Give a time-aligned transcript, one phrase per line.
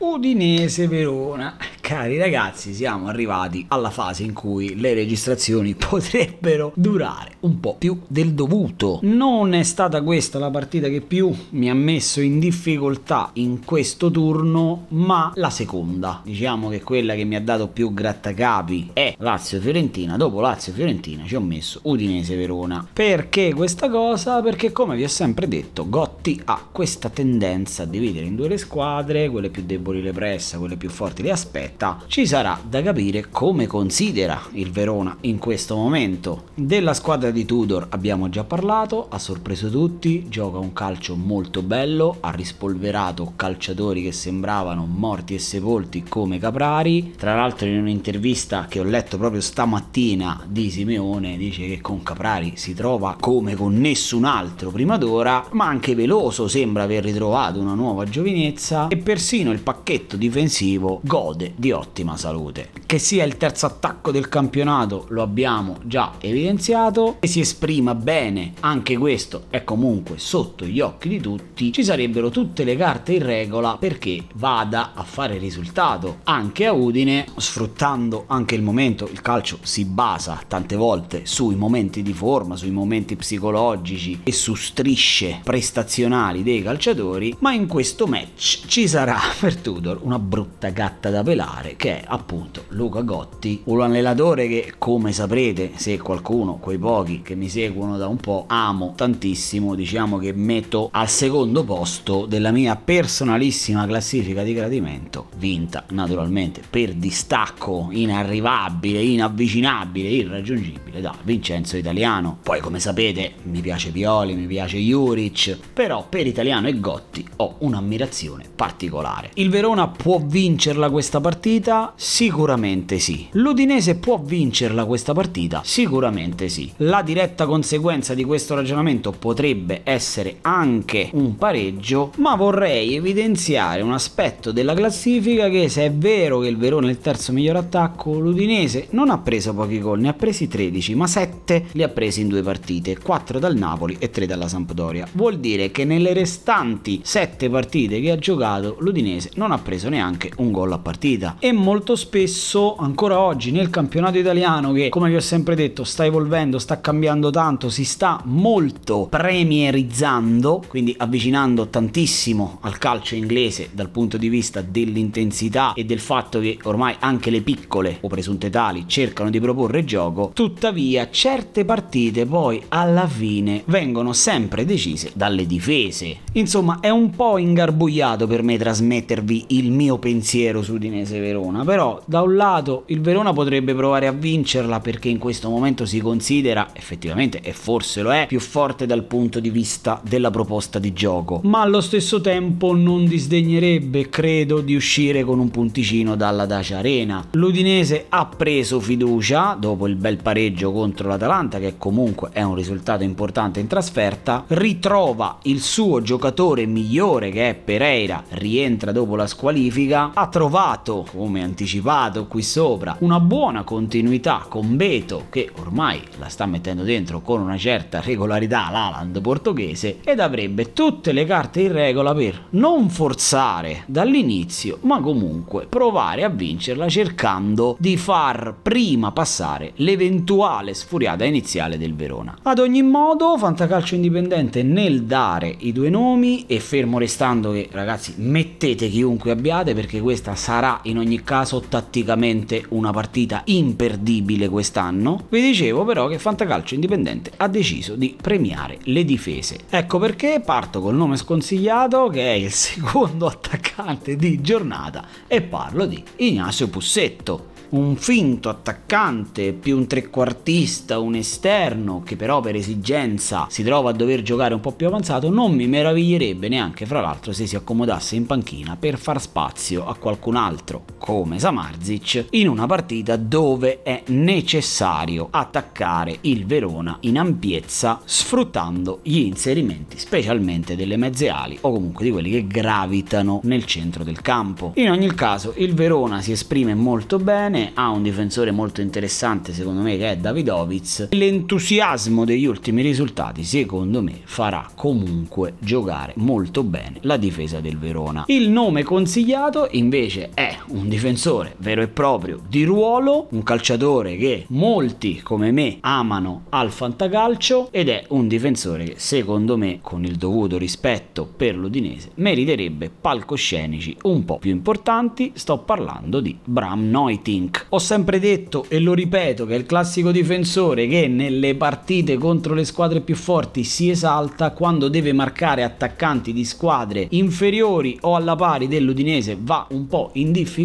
[0.00, 1.56] Udinese Verona.
[1.88, 8.02] Cari ragazzi, siamo arrivati alla fase in cui le registrazioni potrebbero durare un po' più
[8.06, 8.98] del dovuto.
[9.04, 14.10] Non è stata questa la partita che più mi ha messo in difficoltà in questo
[14.10, 16.20] turno, ma la seconda.
[16.22, 20.18] Diciamo che quella che mi ha dato più grattacapi è Lazio-Fiorentina.
[20.18, 22.86] Dopo Lazio-Fiorentina ci ho messo Udinese Verona.
[22.92, 24.42] Perché questa cosa?
[24.42, 28.58] Perché come vi ho sempre detto, Gotti ha questa tendenza a dividere in due le
[28.58, 32.02] squadre, quelle più deboli le pressa, quelle più forti le aspetta diretta.
[32.06, 36.46] Ci sarà da capire come considera il Verona in questo momento.
[36.54, 42.16] Della squadra di Tudor abbiamo già parlato, ha sorpreso tutti, gioca un calcio molto bello,
[42.20, 47.14] ha rispolverato calciatori che sembravano morti e sepolti come Caprari.
[47.16, 52.54] Tra l'altro in un'intervista che ho letto proprio stamattina di Simeone dice che con Caprari
[52.56, 57.74] si trova come con nessun altro prima d'ora, ma anche Veloso sembra aver ritrovato una
[57.74, 62.70] nuova giovinezza e persino il pacchetto difensivo gode di di ottima salute.
[62.86, 68.54] Che sia il terzo attacco del campionato lo abbiamo già evidenziato e si esprima bene,
[68.60, 73.24] anche questo è comunque sotto gli occhi di tutti, ci sarebbero tutte le carte in
[73.24, 76.20] regola perché vada a fare risultato.
[76.24, 82.02] Anche a Udine, sfruttando anche il momento, il calcio si basa tante volte sui momenti
[82.02, 88.66] di forma, sui momenti psicologici e su strisce prestazionali dei calciatori, ma in questo match
[88.66, 93.62] ci sarà per Tudor una brutta gatta da pelare particolare che è appunto Luca Gotti,
[93.64, 98.44] un allenatore che come saprete se qualcuno, quei pochi che mi seguono da un po',
[98.46, 105.84] amo tantissimo, diciamo che metto al secondo posto della mia personalissima classifica di gradimento, vinta
[105.90, 112.38] naturalmente per distacco inarrivabile, inavvicinabile, irraggiungibile da Vincenzo Italiano.
[112.42, 117.56] Poi come sapete mi piace Pioli, mi piace Juric, però per Italiano e Gotti ho
[117.58, 119.30] un'ammirazione particolare.
[119.34, 121.94] Il Verona può vincerla questa partita partita?
[121.96, 123.26] Sicuramente sì.
[123.32, 125.62] L'Udinese può vincerla questa partita?
[125.64, 126.70] Sicuramente sì.
[126.78, 133.92] La diretta conseguenza di questo ragionamento potrebbe essere anche un pareggio, ma vorrei evidenziare un
[133.92, 138.18] aspetto della classifica che se è vero che il Verona è il terzo miglior attacco,
[138.18, 142.20] l'Udinese non ha preso pochi gol, ne ha presi 13, ma 7 li ha presi
[142.20, 145.08] in due partite, 4 dal Napoli e 3 dalla Sampdoria.
[145.12, 150.30] Vuol dire che nelle restanti 7 partite che ha giocato l'Udinese non ha preso neanche
[150.36, 155.16] un gol a partita e molto spesso ancora oggi nel campionato italiano che come vi
[155.16, 162.58] ho sempre detto sta evolvendo, sta cambiando tanto, si sta molto premierizzando, quindi avvicinando tantissimo
[162.62, 167.42] al calcio inglese dal punto di vista dell'intensità e del fatto che ormai anche le
[167.42, 174.12] piccole o presunte tali cercano di proporre gioco, tuttavia certe partite poi alla fine vengono
[174.12, 176.18] sempre decise dalle difese.
[176.32, 182.00] Insomma, è un po' ingarbugliato per me trasmettervi il mio pensiero su Udinese Verona, però
[182.04, 186.68] da un lato il Verona potrebbe provare a vincerla perché in questo momento si considera
[186.72, 191.40] effettivamente e forse lo è più forte dal punto di vista della proposta di gioco,
[191.44, 197.26] ma allo stesso tempo non disdegnerebbe, credo, di uscire con un punticino dalla Dacia Arena.
[197.32, 203.02] L'Udinese ha preso fiducia dopo il bel pareggio contro l'Atalanta che comunque è un risultato
[203.02, 210.12] importante in trasferta, ritrova il suo giocatore migliore che è Pereira, rientra dopo la squalifica,
[210.14, 216.44] ha trovato come anticipato qui sopra, una buona continuità con Beto che ormai la sta
[216.44, 222.14] mettendo dentro con una certa regolarità l'Aland portoghese ed avrebbe tutte le carte in regola
[222.14, 230.74] per non forzare dall'inizio ma comunque provare a vincerla cercando di far prima passare l'eventuale
[230.74, 232.36] sfuriata iniziale del Verona.
[232.42, 238.14] Ad ogni modo Fantacalcio Indipendente nel dare i due nomi e fermo restando che ragazzi
[238.18, 245.26] mettete chiunque abbiate perché questa sarà in ogni caso tatticamente una partita imperdibile quest'anno.
[245.28, 249.60] Vi dicevo però che Fantacalcio Indipendente ha deciso di premiare le difese.
[249.70, 255.86] Ecco perché parto col nome sconsigliato che è il secondo attaccante di giornata e parlo
[255.86, 263.46] di Ignacio Pussetto un finto attaccante, più un trequartista, un esterno che però per esigenza
[263.50, 267.32] si trova a dover giocare un po' più avanzato, non mi meraviglierebbe neanche fra l'altro
[267.32, 272.66] se si accomodasse in panchina per far spazio a qualcun altro come Samarzic in una
[272.66, 281.28] partita dove è necessario attaccare il Verona in ampiezza sfruttando gli inserimenti specialmente delle mezze
[281.28, 284.72] ali o comunque di quelli che gravitano nel centro del campo.
[284.76, 289.52] In ogni caso il Verona si esprime molto bene Udinese ha un difensore molto interessante
[289.52, 291.08] secondo me che è Davidovic.
[291.10, 298.24] L'entusiasmo degli ultimi risultati secondo me farà comunque giocare molto bene la difesa del Verona.
[298.26, 304.44] Il nome consigliato invece è un difensore vero e proprio di ruolo, un calciatore che
[304.48, 310.16] molti come me amano al fantacalcio ed è un difensore che secondo me con il
[310.16, 317.66] dovuto rispetto per l'Udinese meriterebbe palcoscenici un po' più importanti, sto parlando di Bram Neutink.
[317.70, 322.54] Ho sempre detto e lo ripeto che è il classico difensore che nelle partite contro
[322.54, 328.36] le squadre più forti si esalta quando deve marcare attaccanti di squadre inferiori o alla
[328.36, 330.56] pari dell'Udinese va un po' in difficoltà,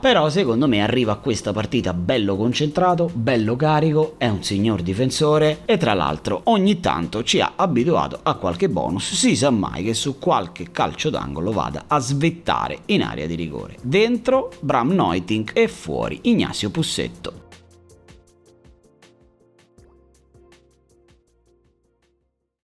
[0.00, 5.60] però secondo me arriva a questa partita bello concentrato, bello carico, è un signor difensore
[5.64, 9.94] e tra l'altro ogni tanto ci ha abituato a qualche bonus, si sa mai che
[9.94, 13.76] su qualche calcio d'angolo vada a svettare in area di rigore.
[13.82, 17.45] Dentro Bram Neutink e fuori Ignazio Pussetto.